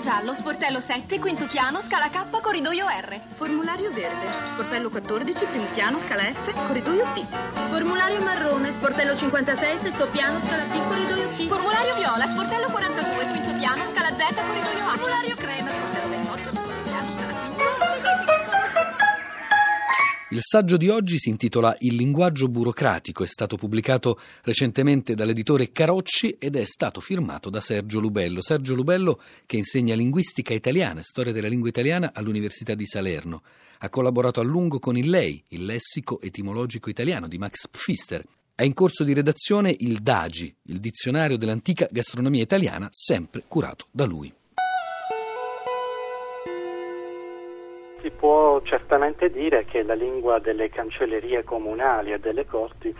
Giallo, 0.00 0.32
sportello 0.34 0.80
7, 0.80 1.18
quinto 1.18 1.46
piano, 1.46 1.80
scala 1.80 2.08
K, 2.08 2.40
corridoio 2.40 2.86
R. 2.86 3.20
Formulario 3.36 3.90
verde, 3.90 4.26
sportello 4.46 4.90
14, 4.90 5.44
primo 5.46 5.66
piano, 5.74 5.98
scala 5.98 6.22
F, 6.22 6.52
corridoio 6.66 7.04
T. 7.14 7.24
Formulario 7.70 8.20
marrone, 8.22 8.70
sportello 8.70 9.16
56, 9.16 9.78
sesto 9.78 10.06
piano, 10.08 10.40
scala 10.40 10.62
T, 10.62 10.88
corridoio 10.88 11.28
T. 11.36 11.48
Formulario 11.48 11.94
viola, 11.96 12.26
sportello 12.26 12.68
42, 12.68 13.26
quinto 13.26 13.58
piano, 13.58 13.84
scala 13.86 14.10
Z, 14.10 14.34
corridoio 14.46 14.84
A. 14.84 14.96
Formulario 14.96 15.34
crema, 15.34 15.70
sportello 15.70 16.07
Il 20.30 20.40
saggio 20.42 20.76
di 20.76 20.90
oggi 20.90 21.18
si 21.18 21.30
intitola 21.30 21.74
Il 21.78 21.94
linguaggio 21.94 22.48
burocratico, 22.48 23.24
è 23.24 23.26
stato 23.26 23.56
pubblicato 23.56 24.20
recentemente 24.42 25.14
dall'editore 25.14 25.72
Carocci 25.72 26.36
ed 26.38 26.54
è 26.54 26.64
stato 26.64 27.00
firmato 27.00 27.48
da 27.48 27.62
Sergio 27.62 27.98
Lubello. 27.98 28.42
Sergio 28.42 28.74
Lubello 28.74 29.22
che 29.46 29.56
insegna 29.56 29.94
linguistica 29.94 30.52
italiana 30.52 31.00
e 31.00 31.04
storia 31.04 31.32
della 31.32 31.48
lingua 31.48 31.70
italiana 31.70 32.10
all'Università 32.12 32.74
di 32.74 32.86
Salerno. 32.86 33.42
Ha 33.78 33.88
collaborato 33.88 34.40
a 34.40 34.44
lungo 34.44 34.78
con 34.78 34.98
il 34.98 35.08
LEI, 35.08 35.44
il 35.48 35.64
lessico 35.64 36.20
etimologico 36.20 36.90
italiano 36.90 37.26
di 37.26 37.38
Max 37.38 37.66
Pfister. 37.70 38.22
È 38.54 38.64
in 38.64 38.74
corso 38.74 39.04
di 39.04 39.14
redazione 39.14 39.74
il 39.78 40.00
DAGI, 40.00 40.54
il 40.64 40.78
dizionario 40.78 41.38
dell'antica 41.38 41.88
gastronomia 41.90 42.42
italiana, 42.42 42.86
sempre 42.90 43.44
curato 43.48 43.86
da 43.90 44.04
lui. 44.04 44.30
Si 48.00 48.10
può 48.10 48.60
certamente 48.62 49.28
dire 49.28 49.64
che 49.64 49.82
la 49.82 49.94
lingua 49.94 50.38
delle 50.38 50.68
cancellerie 50.68 51.42
comunali 51.42 52.12
e 52.12 52.20
delle 52.20 52.46
corti 52.46 52.94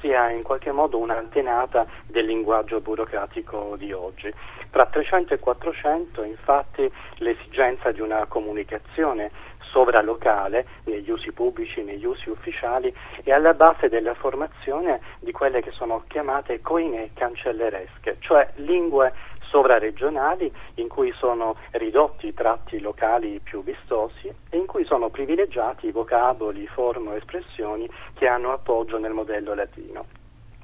sia 0.00 0.30
in 0.30 0.42
qualche 0.42 0.70
modo 0.70 0.98
un'antenata 0.98 1.86
del 2.06 2.26
linguaggio 2.26 2.80
burocratico 2.80 3.74
di 3.76 3.92
oggi. 3.92 4.32
Tra 4.70 4.86
300 4.86 5.34
e 5.34 5.38
400 5.38 6.22
infatti 6.22 6.90
l'esigenza 7.16 7.90
di 7.90 8.00
una 8.00 8.26
comunicazione 8.26 9.30
sovralocale 9.74 10.66
negli 10.84 11.10
usi 11.10 11.32
pubblici, 11.32 11.82
negli 11.82 12.04
usi 12.04 12.28
ufficiali 12.28 12.94
è 13.24 13.32
alla 13.32 13.54
base 13.54 13.88
della 13.88 14.14
formazione 14.14 15.00
di 15.18 15.32
quelle 15.32 15.62
che 15.62 15.72
sono 15.72 16.04
chiamate 16.06 16.60
coine 16.60 17.10
cancelleresche, 17.12 18.18
cioè 18.20 18.48
lingue 18.56 19.12
sovraregionali 19.54 20.52
in 20.74 20.88
cui 20.88 21.12
sono 21.16 21.54
ridotti 21.70 22.26
i 22.26 22.34
tratti 22.34 22.80
locali 22.80 23.38
più 23.38 23.62
vistosi 23.62 24.26
e 24.26 24.56
in 24.56 24.66
cui 24.66 24.84
sono 24.84 25.10
privilegiati 25.10 25.86
i 25.86 25.92
vocaboli, 25.92 26.66
forme 26.66 27.10
o 27.10 27.14
espressioni 27.14 27.88
che 28.14 28.26
hanno 28.26 28.50
appoggio 28.50 28.98
nel 28.98 29.12
modello 29.12 29.54
latino. 29.54 30.06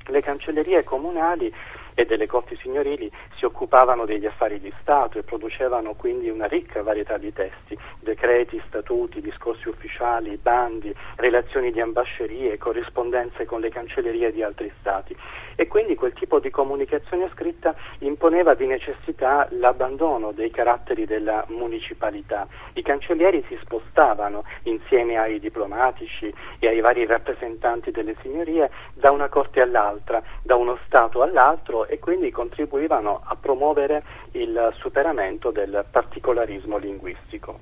Le 0.07 0.21
cancellerie 0.21 0.83
comunali 0.83 1.55
e 1.95 2.05
delle 2.05 2.27
corti 2.27 2.57
signorili 2.57 3.11
si 3.37 3.45
occupavano 3.45 4.05
degli 4.05 4.27
affari 4.27 4.61
di 4.61 4.73
Stato 4.81 5.19
e 5.19 5.23
producevano 5.23 5.95
quindi 5.95 6.29
una 6.29 6.47
ricca 6.47 6.83
varietà 6.83 7.19
di 7.19 7.33
testi, 7.33 7.77
decreti, 8.01 8.61
statuti, 8.67 9.21
discorsi 9.21 9.69
ufficiali, 9.69 10.37
bandi, 10.37 10.95
relazioni 11.17 11.71
di 11.73 11.81
ambascerie, 11.81 12.59
corrispondenze 12.59 13.45
con 13.45 13.61
le 13.61 13.71
cancellerie 13.71 14.33
di 14.33 14.43
altri 14.43 14.73
Stati. 14.81 15.17
E 15.55 15.67
quindi 15.67 15.95
quel 15.95 16.13
tipo 16.15 16.39
di 16.39 16.49
comunicazione 16.51 17.29
scritta 17.29 17.75
imponeva 17.99 18.55
di 18.55 18.67
necessità 18.67 19.47
l'abbandono 19.51 20.33
dei 20.33 20.51
caratteri 20.51 21.05
della 21.05 21.45
municipalità. 21.49 22.47
I 22.75 22.83
cancellieri 22.83 23.45
si 23.47 23.59
spostavano 23.61 24.45
insieme 24.63 25.19
ai 25.19 25.39
diplomatici 25.39 26.33
e 26.59 26.67
ai 26.67 26.81
vari 26.81 27.05
rappresentanti 27.05 27.91
delle 27.91 28.17
signorie 28.23 28.71
da 28.95 29.11
una 29.11 29.29
corte 29.29 29.61
all'altra, 29.61 30.23
da 30.43 30.55
uno 30.57 30.79
Stato 30.87 31.23
all'altro 31.23 31.80
e 31.87 31.99
quindi 31.99 32.31
contribuivano 32.31 33.21
a 33.25 33.37
promuovere 33.37 34.03
il 34.33 34.73
superamento 34.79 35.51
del 35.51 35.85
particolarismo 35.91 36.77
linguistico. 36.77 37.61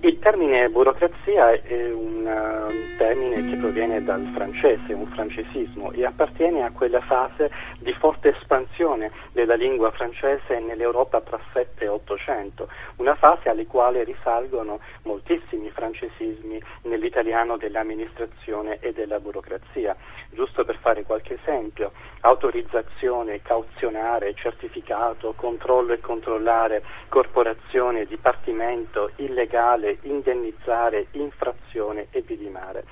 Il 0.00 0.20
termine 0.20 0.68
burocrazia 0.68 1.60
è 1.60 1.90
un 1.90 2.24
uh, 2.24 2.96
termine 2.96 3.50
che 3.50 3.56
proviene 3.56 4.00
dal 4.04 4.30
francese, 4.32 4.92
un 4.92 5.08
francesismo, 5.08 5.90
e 5.90 6.04
appartiene 6.04 6.62
a 6.62 6.70
quella 6.70 7.00
fase 7.00 7.50
di 7.80 7.92
forte 7.94 8.28
espansione 8.28 9.10
della 9.32 9.56
lingua 9.56 9.90
francese 9.90 10.60
nell'Europa 10.60 11.20
tra 11.20 11.40
7 11.52 11.84
e 11.84 11.88
800, 11.88 12.68
una 12.98 13.16
fase 13.16 13.48
alla 13.48 13.64
quale 13.66 14.04
risalgono 14.04 14.78
moltissimi 15.02 15.68
francesismi 15.70 16.62
nell'italiano 16.82 17.56
dell'amministrazione 17.56 18.78
e 18.78 18.92
della 18.92 19.18
burocrazia. 19.18 19.96
Giusto 20.38 20.64
per 20.64 20.76
fare 20.76 21.02
qualche 21.02 21.34
esempio, 21.34 21.90
autorizzazione, 22.20 23.42
cauzionare, 23.42 24.34
certificato, 24.34 25.32
controllo 25.34 25.94
e 25.94 25.98
controllare, 25.98 26.84
corporazione, 27.08 28.04
dipartimento, 28.04 29.10
illegale, 29.16 29.98
indennizzare, 30.02 31.08
infrazione 31.10 32.06
e 32.12 32.20
vidimare. 32.20 32.84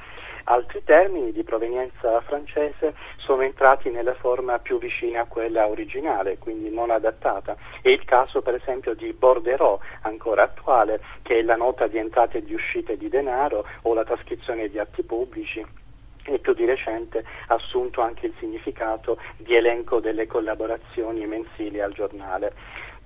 Altri 0.46 0.82
termini 0.82 1.30
di 1.30 1.44
provenienza 1.44 2.20
francese 2.22 2.96
sono 3.18 3.42
entrati 3.42 3.90
nella 3.90 4.14
forma 4.14 4.58
più 4.58 4.80
vicina 4.80 5.20
a 5.20 5.26
quella 5.26 5.68
originale, 5.68 6.38
quindi 6.38 6.68
non 6.68 6.90
adattata. 6.90 7.54
È 7.80 7.88
il 7.88 8.04
caso 8.04 8.42
per 8.42 8.54
esempio 8.54 8.94
di 8.94 9.12
bordereau, 9.12 9.78
ancora 10.02 10.42
attuale, 10.42 11.00
che 11.22 11.38
è 11.38 11.42
la 11.42 11.54
nota 11.54 11.86
di 11.86 11.98
entrate 11.98 12.38
e 12.38 12.42
di 12.44 12.54
uscite 12.54 12.96
di 12.96 13.08
denaro 13.08 13.64
o 13.82 13.94
la 13.94 14.02
trascrizione 14.02 14.68
di 14.68 14.80
atti 14.80 15.04
pubblici 15.04 15.84
e 16.26 16.38
più 16.38 16.54
di 16.54 16.64
recente 16.64 17.24
ha 17.48 17.54
assunto 17.54 18.00
anche 18.00 18.26
il 18.26 18.34
significato 18.38 19.18
di 19.36 19.54
elenco 19.54 20.00
delle 20.00 20.26
collaborazioni 20.26 21.26
mensili 21.26 21.80
al 21.80 21.92
giornale 21.92 22.54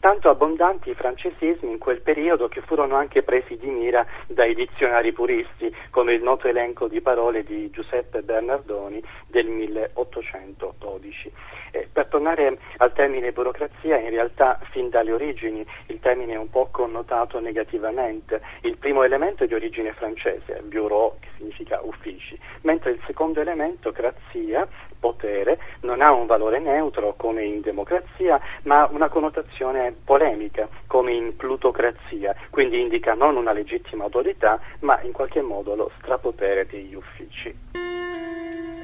tanto 0.01 0.31
abbondanti 0.31 0.91
i 0.91 0.95
francesismi 0.95 1.71
in 1.71 1.79
quel 1.79 2.01
periodo 2.01 2.49
che 2.49 2.63
furono 2.63 2.97
anche 2.97 3.23
presi 3.23 3.57
di 3.57 3.69
mira 3.69 4.05
dai 4.27 4.55
dizionari 4.55 5.13
puristi, 5.13 5.73
come 5.91 6.15
il 6.15 6.23
noto 6.23 6.49
elenco 6.49 6.89
di 6.89 7.01
parole 7.01 7.45
di 7.45 7.71
Giuseppe 7.71 8.23
Bernardoni 8.23 9.03
del 9.27 9.47
1812. 9.47 11.33
Eh, 11.73 11.89
per 11.93 12.07
tornare 12.07 12.59
al 12.79 12.93
termine 12.93 13.31
burocrazia, 13.33 13.99
in 13.99 14.11
realtà 14.11 14.59
fin 14.71 14.89
dalle 14.89 15.13
origini 15.13 15.65
il 15.87 16.01
termine 16.01 16.33
è 16.33 16.39
un 16.39 16.51
po' 16.51 16.69
connotato 16.71 17.39
negativamente. 17.39 18.41
Il 18.63 18.79
primo 18.79 19.05
elemento 19.05 19.45
è 19.45 19.47
di 19.47 19.55
origine 19.55 19.93
francese, 19.93 20.63
bureau, 20.65 21.17
che 21.21 21.29
significa 21.37 21.81
uffici, 21.83 22.39
mentre 22.63 22.93
il 22.93 23.01
secondo 23.07 23.41
elemento, 23.41 23.93
grazia, 23.93 24.67
potere, 25.01 25.59
non 25.81 26.03
ha 26.03 26.13
un 26.13 26.27
valore 26.27 26.61
neutro 26.61 27.15
come 27.17 27.45
in 27.45 27.61
democrazia, 27.63 28.41
ma 28.65 28.87
una 28.93 29.09
connotazione 29.09 29.93
polemica 30.05 30.69
come 30.87 31.13
in 31.13 31.35
plutocrazia, 31.37 32.37
quindi 32.51 32.81
indica 32.81 33.15
non 33.15 33.37
una 33.37 33.53
legittima 33.53 34.05
autorità, 34.05 34.61
ma 34.81 35.01
in 35.03 35.13
qualche 35.13 35.41
modo 35.41 35.75
lo 35.75 35.91
strapotere 35.99 36.67
degli 36.67 36.95
uffici. 36.95 37.90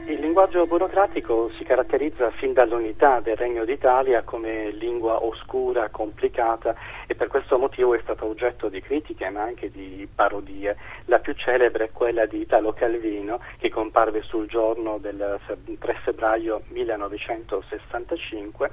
Il 0.09 0.21
linguaggio 0.21 0.69
burocratico 0.69 1.51
si 1.59 1.65
caratterizza 1.65 2.31
fin 2.31 2.53
dall'unità 2.53 3.19
del 3.19 3.35
Regno 3.35 3.65
d'Italia 3.65 4.23
come 4.23 4.71
lingua 4.71 5.25
oscura, 5.25 5.89
complicata 5.89 6.77
e 7.09 7.17
per 7.17 7.27
questo 7.27 7.59
motivo 7.59 7.93
è 7.93 7.99
stato 8.03 8.27
oggetto 8.27 8.69
di 8.69 8.81
critiche 8.81 9.29
ma 9.31 9.43
anche 9.43 9.69
di 9.69 10.07
parodie. 10.15 10.77
La 11.07 11.19
più 11.19 11.33
celebre 11.33 11.87
è 11.87 11.91
quella 11.91 12.25
di 12.25 12.41
Italo 12.41 12.73
Calvino 12.73 13.41
che 13.59 13.69
comparve 13.69 14.23
sul 14.23 14.47
giorno 14.47 14.99
del 14.99 15.41
3 15.77 15.95
febbraio 16.05 16.63
1965 16.69 18.71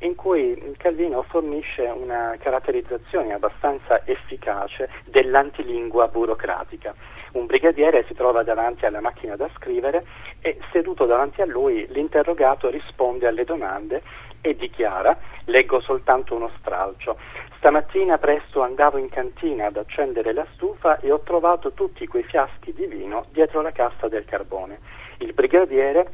in 0.00 0.14
cui 0.14 0.74
Calvino 0.76 1.22
fornisce 1.22 1.84
una 1.84 2.36
caratterizzazione 2.38 3.32
abbastanza 3.32 4.04
efficace 4.04 4.90
dell'antilingua 5.06 6.08
burocratica 6.08 6.94
un 7.34 7.46
brigadiere 7.46 8.04
si 8.06 8.14
trova 8.14 8.42
davanti 8.42 8.86
alla 8.86 9.00
macchina 9.00 9.36
da 9.36 9.48
scrivere 9.56 10.04
e 10.40 10.58
seduto 10.72 11.04
davanti 11.04 11.40
a 11.40 11.46
lui 11.46 11.86
l'interrogato 11.90 12.70
risponde 12.70 13.26
alle 13.26 13.44
domande 13.44 14.02
e 14.40 14.54
dichiara 14.54 15.16
leggo 15.46 15.80
soltanto 15.80 16.34
uno 16.34 16.50
stralcio. 16.58 17.16
Stamattina 17.56 18.18
presto 18.18 18.60
andavo 18.62 18.98
in 18.98 19.08
cantina 19.08 19.66
ad 19.66 19.76
accendere 19.76 20.32
la 20.32 20.46
stufa 20.52 21.00
e 21.00 21.10
ho 21.10 21.20
trovato 21.20 21.72
tutti 21.72 22.06
quei 22.06 22.24
fiaschi 22.24 22.72
di 22.72 22.86
vino 22.86 23.24
dietro 23.30 23.62
la 23.62 23.72
cassa 23.72 24.06
del 24.08 24.24
carbone. 24.24 24.78
Il 25.18 25.32
brigadiere 25.32 26.12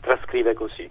trascrive 0.00 0.54
così. 0.54 0.90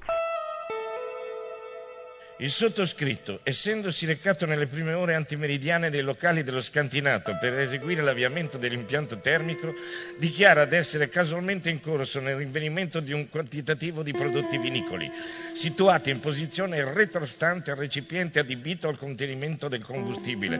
Il 2.41 2.49
sottoscritto, 2.49 3.41
essendosi 3.43 4.07
recato 4.07 4.47
nelle 4.47 4.65
prime 4.65 4.93
ore 4.93 5.13
antimeridiane 5.13 5.91
dei 5.91 6.01
locali 6.01 6.41
dello 6.41 6.59
scantinato 6.59 7.37
per 7.39 7.59
eseguire 7.59 8.01
l'avviamento 8.01 8.57
dell'impianto 8.57 9.19
termico, 9.19 9.71
dichiara 10.17 10.65
di 10.65 10.75
essere 10.75 11.07
casualmente 11.07 11.69
in 11.69 11.79
corso 11.79 12.19
nel 12.19 12.37
rinvenimento 12.37 12.99
di 12.99 13.13
un 13.13 13.29
quantitativo 13.29 14.01
di 14.01 14.11
prodotti 14.11 14.57
vinicoli, 14.57 15.11
situati 15.53 16.09
in 16.09 16.19
posizione 16.19 16.83
retrostante 16.83 17.69
al 17.69 17.77
recipiente 17.77 18.39
adibito 18.39 18.87
al 18.87 18.97
contenimento 18.97 19.67
del 19.67 19.83
combustibile 19.83 20.59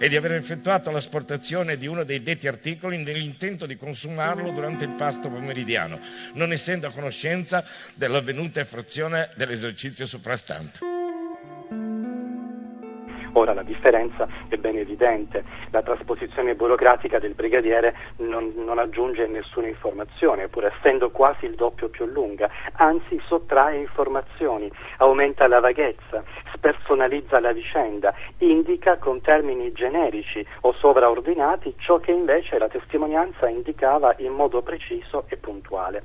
e 0.00 0.10
di 0.10 0.16
aver 0.16 0.32
effettuato 0.32 0.90
l'asportazione 0.90 1.78
di 1.78 1.86
uno 1.86 2.04
dei 2.04 2.20
detti 2.20 2.46
articoli 2.46 3.02
nell'intento 3.02 3.64
di 3.64 3.78
consumarlo 3.78 4.50
durante 4.50 4.84
il 4.84 4.92
pasto 4.96 5.30
pomeridiano, 5.30 5.98
non 6.34 6.52
essendo 6.52 6.88
a 6.88 6.92
conoscenza 6.92 7.64
dell'avvenuta 7.94 8.60
effrazione 8.60 9.30
dell'esercizio 9.34 10.04
soprastante. 10.04 10.91
Ora 13.34 13.54
la 13.54 13.62
differenza 13.62 14.28
è 14.48 14.56
ben 14.56 14.76
evidente, 14.76 15.44
la 15.70 15.82
trasposizione 15.82 16.54
burocratica 16.54 17.18
del 17.18 17.34
brigadiere 17.34 17.94
non, 18.16 18.52
non 18.56 18.78
aggiunge 18.78 19.26
nessuna 19.26 19.68
informazione, 19.68 20.48
pur 20.48 20.66
essendo 20.66 21.10
quasi 21.10 21.46
il 21.46 21.54
doppio 21.54 21.88
più 21.88 22.04
lunga, 22.04 22.50
anzi 22.74 23.18
sottrae 23.26 23.78
informazioni, 23.78 24.70
aumenta 24.98 25.46
la 25.46 25.60
vaghezza, 25.60 26.22
spersonalizza 26.52 27.40
la 27.40 27.52
vicenda, 27.52 28.14
indica 28.38 28.98
con 28.98 29.22
termini 29.22 29.72
generici 29.72 30.46
o 30.62 30.72
sovraordinati 30.74 31.74
ciò 31.78 31.98
che 31.98 32.12
invece 32.12 32.58
la 32.58 32.68
testimonianza 32.68 33.48
indicava 33.48 34.14
in 34.18 34.32
modo 34.32 34.60
preciso 34.60 35.24
e 35.28 35.36
puntuale. 35.36 36.02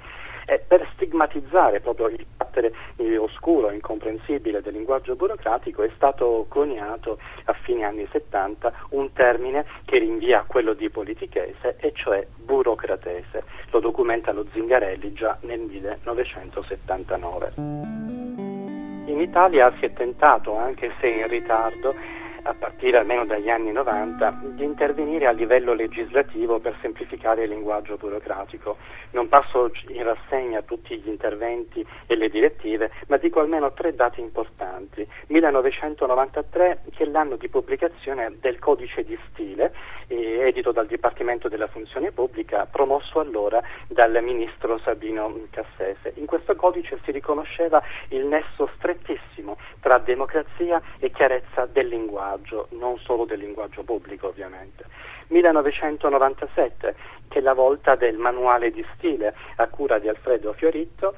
E 0.49 0.63
per 0.65 0.87
stigmatizzare 0.93 1.81
proprio 1.81 2.07
il 2.07 2.25
carattere 2.57 2.73
eh, 2.97 3.17
oscuro, 3.17 3.71
incomprensibile 3.71 4.61
del 4.61 4.73
linguaggio 4.73 5.15
burocratico 5.15 5.83
è 5.83 5.91
stato 5.95 6.45
coniato 6.49 7.19
a 7.45 7.53
fine 7.53 7.83
anni 7.83 8.07
70 8.11 8.73
un 8.89 9.13
termine 9.13 9.65
che 9.85 9.99
rinvia 9.99 10.39
a 10.39 10.45
quello 10.45 10.73
di 10.73 10.89
politichese 10.89 11.77
e 11.79 11.91
cioè 11.93 12.25
burocratese. 12.35 13.43
Lo 13.71 13.79
documenta 13.79 14.31
lo 14.31 14.45
Zingarelli 14.51 15.13
già 15.13 15.37
nel 15.41 15.59
1979. 15.59 17.53
In 19.07 19.21
Italia 19.21 19.71
si 19.79 19.85
è 19.85 19.93
tentato, 19.93 20.57
anche 20.57 20.91
se 20.99 21.07
in 21.07 21.27
ritardo, 21.27 21.95
a 22.47 22.53
partire 22.53 22.97
almeno 22.97 23.25
dagli 23.25 23.49
anni 23.49 23.73
90, 23.73 24.39
di 24.55 24.63
intervenire 24.63 25.27
a 25.27 25.31
livello 25.31 25.73
legislativo 25.73 26.59
per 26.59 26.77
semplificare 26.79 27.43
il 27.43 27.49
linguaggio 27.49 27.97
burocratico. 27.97 28.77
Non 29.11 29.27
passo 29.27 29.69
in 29.89 30.03
rassegna 30.03 30.61
tutti 30.61 30.97
gli 30.97 31.09
interventi 31.09 31.85
e 32.05 32.15
le 32.15 32.29
direttive, 32.29 32.91
ma 33.07 33.17
dico 33.17 33.41
almeno 33.41 33.73
tre 33.73 33.93
dati 33.93 34.21
importanti. 34.21 35.05
1993, 35.27 36.83
che 36.91 37.03
è 37.03 37.07
l'anno 37.07 37.35
di 37.35 37.49
pubblicazione 37.49 38.37
del 38.39 38.59
codice 38.59 39.03
di 39.03 39.17
stile, 39.29 39.73
eh, 40.07 40.47
edito 40.47 40.71
dal 40.71 40.87
Dipartimento 40.87 41.49
della 41.49 41.67
Funzione 41.67 42.11
Pubblica, 42.11 42.65
promosso 42.65 43.19
allora 43.19 43.61
dal 43.89 44.17
ministro 44.23 44.79
Sabino 44.79 45.37
Cassese. 45.49 46.13
In 46.15 46.25
questo 46.25 46.55
codice 46.55 46.97
si 47.03 47.11
riconosceva 47.11 47.83
il 48.09 48.25
nesso 48.25 48.69
strettissimo 48.77 49.57
tra 49.81 49.97
democrazia 49.97 50.81
e 50.99 51.11
chiarezza 51.11 51.65
del 51.65 51.87
linguaggio 51.87 52.36
linguaggio, 52.37 52.67
non 52.71 52.97
solo 52.99 53.25
del 53.25 53.39
linguaggio 53.39 53.83
pubblico 53.83 54.27
ovviamente. 54.27 54.85
1997, 55.27 56.95
che 57.27 57.39
è 57.39 57.41
la 57.41 57.53
volta 57.53 57.95
del 57.95 58.17
manuale 58.17 58.71
di 58.71 58.85
stile 58.95 59.33
a 59.55 59.67
cura 59.67 59.99
di 59.99 60.07
Alfredo 60.07 60.53
Fioritto, 60.53 61.15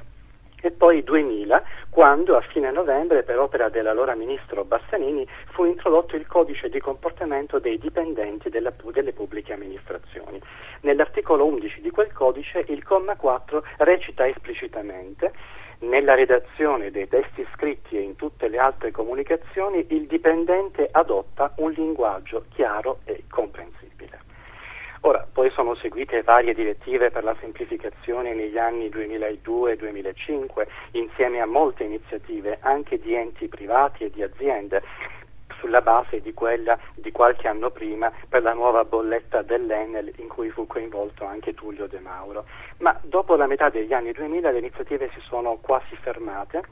e 0.61 0.71
poi 0.71 1.03
2000, 1.03 1.63
quando 1.89 2.35
a 2.35 2.41
fine 2.41 2.69
novembre, 2.69 3.23
per 3.23 3.39
opera 3.39 3.69
dell'allora 3.69 4.13
ministro 4.13 4.65
Bassanini, 4.65 5.25
fu 5.51 5.63
introdotto 5.63 6.17
il 6.17 6.27
codice 6.27 6.67
di 6.67 6.81
comportamento 6.81 7.59
dei 7.59 7.77
dipendenti 7.77 8.49
della, 8.49 8.73
delle 8.91 9.13
pubbliche 9.13 9.53
amministrazioni. 9.53 10.41
Nell'articolo 10.81 11.45
11 11.45 11.79
di 11.79 11.89
quel 11.91 12.11
codice 12.11 12.65
il 12.67 12.83
comma 12.83 13.15
4 13.15 13.63
recita 13.77 14.27
esplicitamente 14.27 15.31
nella 15.79 16.15
redazione 16.15 16.91
dei 16.91 17.07
testi 17.07 17.45
scritti 17.53 17.97
e 17.97 18.01
in 18.01 18.15
tutte 18.15 18.47
le 18.47 18.57
altre 18.57 18.91
comunicazioni 18.91 19.85
il 19.89 20.07
dipendente 20.07 20.87
adotta 20.91 21.53
un 21.57 21.71
linguaggio 21.71 22.45
chiaro 22.49 22.99
e 23.05 23.23
comprensibile. 23.29 23.79
Ora, 25.01 25.25
poi 25.31 25.49
sono 25.51 25.75
seguite 25.75 26.23
varie 26.23 26.53
direttive 26.53 27.09
per 27.09 27.23
la 27.23 27.35
semplificazione 27.39 28.33
negli 28.33 28.57
anni 28.57 28.89
2002-2005, 28.89 30.67
insieme 30.91 31.39
a 31.39 31.45
molte 31.45 31.85
iniziative 31.85 32.57
anche 32.59 32.99
di 32.99 33.13
enti 33.13 33.47
privati 33.47 34.03
e 34.03 34.09
di 34.09 34.21
aziende 34.21 34.81
sulla 35.59 35.81
base 35.81 36.21
di 36.21 36.33
quella 36.33 36.77
di 36.95 37.11
qualche 37.11 37.47
anno 37.47 37.69
prima 37.69 38.11
per 38.27 38.41
la 38.41 38.53
nuova 38.53 38.83
bolletta 38.83 39.41
dell'Enel 39.41 40.13
in 40.17 40.27
cui 40.27 40.49
fu 40.49 40.67
coinvolto 40.67 41.25
anche 41.25 41.53
Tullio 41.53 41.87
De 41.87 41.99
Mauro. 41.99 42.45
Ma 42.77 42.97
dopo 43.01 43.35
la 43.35 43.47
metà 43.47 43.69
degli 43.69 43.93
anni 43.93 44.11
2000 44.11 44.51
le 44.51 44.59
iniziative 44.59 45.09
si 45.13 45.19
sono 45.21 45.57
quasi 45.57 45.95
fermate 45.97 46.63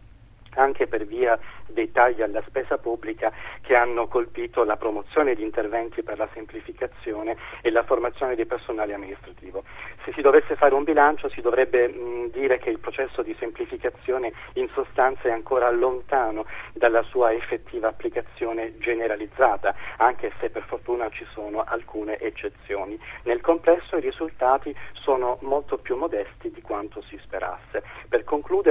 anche 0.58 0.88
per 0.88 1.06
via 1.06 1.40
dei 1.68 1.92
tagli 1.92 2.22
alla 2.22 2.44
spesa 2.48 2.78
pubblica 2.78 3.32
che 3.62 3.76
hanno 3.76 4.08
colpito 4.08 4.64
la 4.64 4.76
promozione 4.76 5.36
di 5.36 5.44
interventi 5.44 6.04
per 6.04 6.18
la 6.18 6.28
semplificazione 6.34 7.38
e 7.62 7.72
la 7.72 7.84
formazione 7.84 8.36
di 8.36 8.46
personale 8.46 8.94
amministrativo. 8.94 9.64
Se 10.04 10.12
si 10.14 10.22
dovesse 10.22 10.56
fare 10.56 10.74
un 10.74 10.84
bilancio 10.84 11.30
si 11.30 11.42
dovrebbe 11.42 11.88
mh, 11.88 12.32
dire 12.32 12.58
che 12.58 12.70
il 12.70 12.80
processo 12.80 13.22
di 13.22 13.36
semplificazione 13.40 14.34
in 14.54 14.68
sostanza 14.70 15.28
è 15.28 15.32
ancora 15.32 15.70
lontano 15.70 16.46
dalla 16.74 17.04
sua 17.04 17.34
effettiva 17.34 17.90
applicazione 17.90 18.78
generalizzata, 18.78 19.76
anche 19.98 20.32
se 20.40 20.50
per 20.50 20.64
fortuna 20.64 21.10
ci 21.10 21.26
sono 21.32 21.64
alcune 21.66 22.18
eccezioni. 22.20 23.00
Nel 23.24 23.42
complesso 23.42 23.98
i 23.98 24.02
risultati 24.02 24.76
sono 24.94 25.38
molto 25.42 25.78
più 25.78 25.96
modesti 25.96 26.52
di 26.52 26.62
quanto 26.62 27.02
si 27.02 27.18
sperasse. 27.22 27.84
Per 28.10 28.24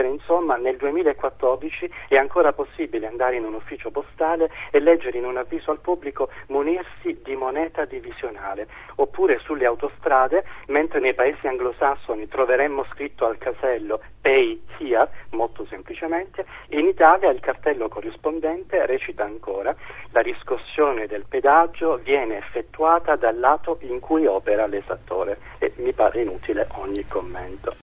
concludere, 0.06 0.08
insomma, 0.08 0.56
nel 0.56 0.76
2014 0.76 1.90
è 2.08 2.16
ancora 2.16 2.52
possibile 2.52 3.06
andare 3.06 3.36
in 3.36 3.44
un 3.44 3.54
ufficio 3.54 3.90
postale 3.90 4.50
e 4.70 4.80
leggere 4.80 5.18
in 5.18 5.24
un 5.24 5.36
avviso 5.36 5.70
al 5.70 5.80
pubblico 5.80 6.30
munirsi 6.48 7.20
di 7.22 7.34
moneta 7.34 7.84
divisionale, 7.84 8.68
oppure 8.96 9.38
sulle 9.40 9.66
autostrade, 9.66 10.44
mentre 10.68 11.00
nei 11.00 11.14
paesi 11.14 11.46
anglosassoni 11.46 12.28
troveremmo 12.28 12.84
scritto 12.92 13.26
al 13.26 13.38
casello 13.38 14.00
Pay 14.20 14.62
Here, 14.78 15.08
molto 15.30 15.66
semplicemente, 15.66 16.44
in 16.68 16.86
Italia 16.86 17.30
il 17.30 17.40
cartello 17.40 17.88
corrispondente 17.88 18.84
recita 18.86 19.24
ancora 19.24 19.74
la 20.10 20.20
riscossione 20.20 21.06
del 21.06 21.24
pedaggio 21.28 21.96
viene 21.96 22.38
effettuata 22.38 23.16
dal 23.16 23.38
lato 23.38 23.78
in 23.80 24.00
cui 24.00 24.26
opera 24.26 24.66
l'esattore 24.66 25.38
e 25.58 25.72
mi 25.76 25.92
pare 25.92 26.22
inutile 26.22 26.66
ogni 26.76 27.06
commento. 27.06 27.74